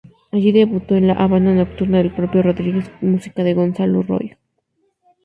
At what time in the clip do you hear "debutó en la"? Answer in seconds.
0.51-1.13